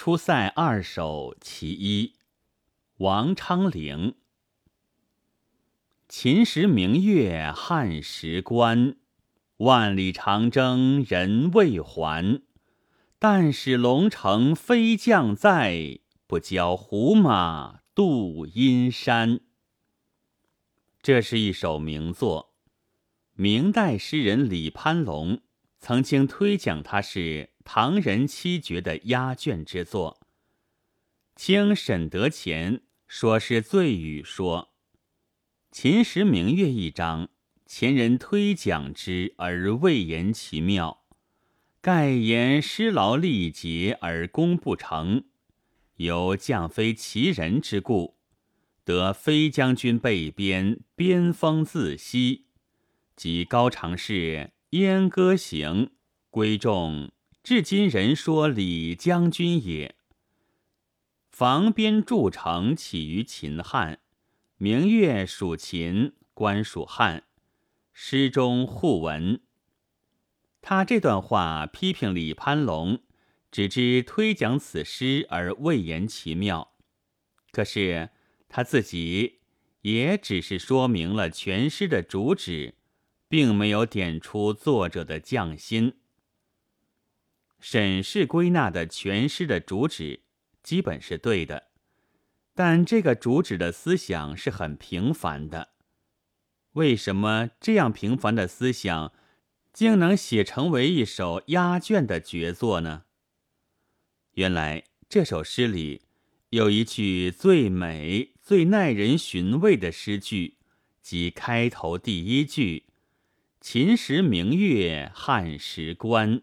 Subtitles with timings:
[0.00, 2.14] 出塞二首其一，
[2.96, 4.14] 王昌龄。
[6.08, 8.96] 秦时明月汉时关，
[9.58, 12.40] 万里长征人未还。
[13.18, 19.40] 但使龙城飞将在，不教胡马度阴山。
[21.02, 22.54] 这是一首名作，
[23.34, 25.42] 明代诗人李攀龙
[25.78, 27.50] 曾经推讲它是。
[27.72, 30.18] 唐人七绝的压卷之作。
[31.36, 34.72] 清沈德潜说是醉语说
[35.70, 37.28] ：“秦时明月一章，
[37.66, 41.04] 前人推讲之而未言其妙，
[41.80, 45.26] 盖言失劳力竭而功不成，
[45.94, 48.16] 由将非其人之故，
[48.82, 52.46] 得飞将军被边，边锋自息，
[53.14, 55.92] 即高常侍燕歌行
[56.30, 57.12] 归众。”
[57.50, 59.96] 至今人说李将军也。
[61.32, 63.98] 防边筑城起于秦汉，
[64.56, 67.24] 明月属秦，关属汉。
[67.92, 69.40] 诗中互文。
[70.62, 73.02] 他这段话批评李攀龙，
[73.50, 76.76] 只知推讲此诗而未言其妙。
[77.50, 78.10] 可是
[78.48, 79.40] 他自己
[79.80, 82.76] 也只是说明了全诗的主旨，
[83.28, 85.96] 并没有点出作者的匠心。
[87.60, 90.20] 审视归纳的全诗的主旨
[90.62, 91.68] 基本是对的，
[92.54, 95.68] 但这个主旨的思想是很平凡的。
[96.72, 99.12] 为什么这样平凡的思想，
[99.72, 103.04] 竟能写成为一首压卷的绝作呢？
[104.32, 106.02] 原来这首诗里
[106.50, 110.56] 有一句最美、最耐人寻味的诗句，
[111.02, 112.86] 即开头第一句
[113.60, 116.42] ：“秦时明月汉时关。”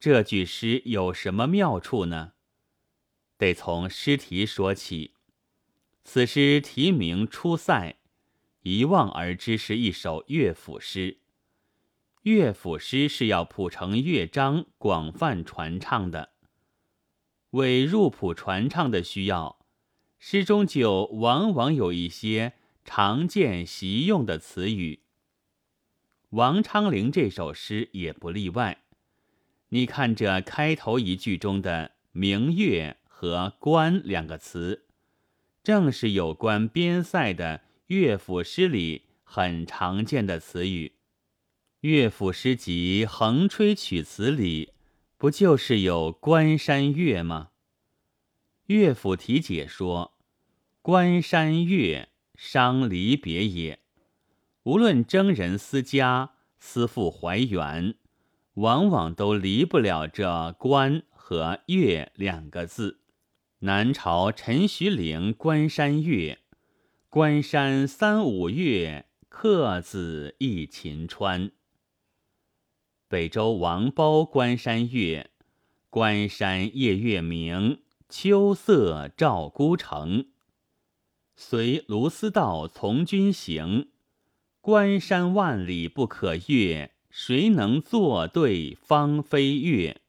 [0.00, 2.34] 这句诗有什么妙处呢？
[3.36, 5.14] 得从诗题说起。
[6.04, 7.90] 此诗题名《出塞》，
[8.62, 11.18] 一望而知是一首乐府诗。
[12.22, 16.32] 乐府诗是要谱成乐章，广泛传唱的。
[17.50, 19.58] 为入谱传唱的需要，
[20.20, 25.02] 诗中就往往有一些常见习用的词语。
[26.30, 28.84] 王昌龄这首诗也不例外。
[29.70, 34.86] 你看这开头一句中的“明月”和“关”两个词，
[35.62, 40.92] 正是有关边塞的乐府诗里很常见的词语。
[41.80, 44.72] 乐府诗集《横吹曲词》里
[45.18, 47.50] 不就是有“关山月”吗？
[48.66, 50.16] 乐府题解说
[50.80, 53.80] ：“关山月，伤离别也。
[54.62, 57.94] 无论征人思家，思妇怀远。”
[58.58, 63.02] 往往都离不了这“关”和“月”两个字。
[63.60, 66.40] 南朝陈徐陵《关山月》
[67.08, 71.52] ：“关山三五月，客子忆秦川。”
[73.06, 75.30] 北周王褒《关山月》
[75.88, 80.30] ：“关山夜月明，秋色照孤城。”
[81.36, 83.90] 随卢思道从军行，
[84.60, 86.97] 关山万里不可越。
[87.20, 90.00] 谁能作对芳菲月？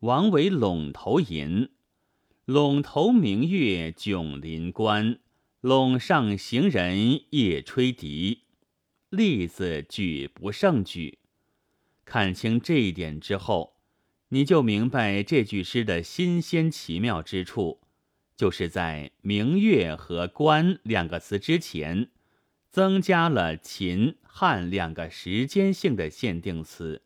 [0.00, 1.70] 王维《陇头吟》：
[2.52, 5.18] 陇头明月迥临关，
[5.62, 8.42] 陇上行人夜吹笛。
[9.08, 11.20] 例子举不胜举。
[12.04, 13.78] 看清这一点之后，
[14.28, 17.80] 你就明白这句诗的新鲜奇妙之处，
[18.36, 22.10] 就是在“明月”和“关”两个词之前。
[22.70, 27.02] 增加了秦汉两个时间性的限定词，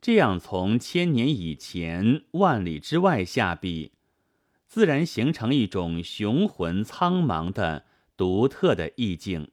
[0.00, 3.92] 这样从千年以前、万里之外下笔，
[4.66, 7.86] 自然形成一种雄浑苍茫的
[8.16, 9.50] 独特的意境。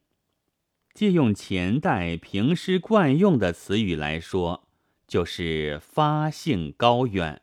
[0.93, 4.67] 借用前代平诗惯用的词语来说，
[5.07, 7.41] 就是发性高远，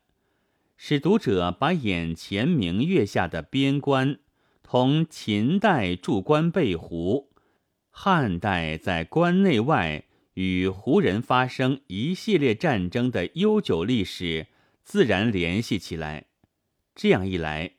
[0.75, 4.19] 使读者把眼前明月下的边关
[4.63, 7.29] 同秦代驻关背湖。
[7.95, 14.47] 汉代在关内外与胡人发生一系列战争的悠久历史
[14.83, 16.25] 自然联系起来，
[16.95, 17.75] 这样一来，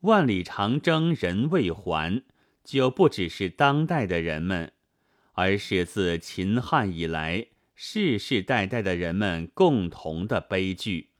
[0.00, 2.24] 万里长征人未还，
[2.64, 4.72] 就不只是当代的人们，
[5.34, 7.46] 而是自秦汉以来
[7.76, 11.10] 世世代代的人们共同的悲剧。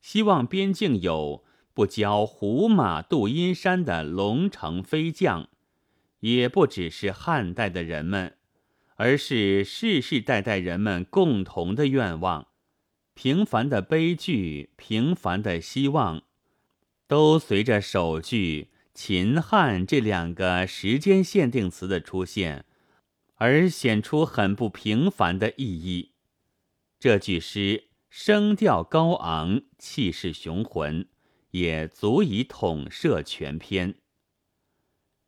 [0.00, 1.44] 希望边境有
[1.74, 5.48] 不教胡马度阴山的龙城飞将。
[6.32, 8.38] 也不只是汉代的人们，
[8.96, 12.48] 而是世世代代人们共同的愿望。
[13.12, 16.22] 平凡的悲剧、平凡的希望，
[17.06, 22.64] 都随着首句“秦汉”这两个时间限定词的出现，
[23.34, 26.12] 而显出很不平凡的意义。
[26.98, 31.06] 这句诗声调高昂，气势雄浑，
[31.50, 33.96] 也足以统摄全篇。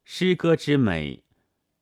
[0.08, 1.24] 诗歌之美，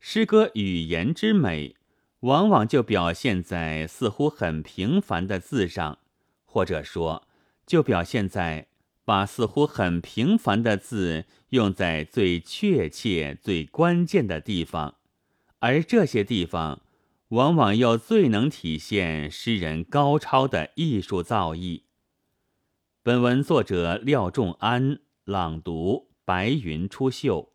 [0.01, 1.77] 诗歌语言之美。
[2.21, 5.99] 往往就表现在似乎很平凡的字上，
[6.47, 7.29] 或者说，
[7.67, 8.69] 就表现在
[9.05, 14.95] 把似乎很平凡的字用在最确切、最关键的地方，
[15.59, 16.81] 而这些地方，
[17.29, 21.83] 往往又最能体现诗人高超的艺术造诣。
[23.03, 27.51] 本文作者廖仲安朗读：白云出岫。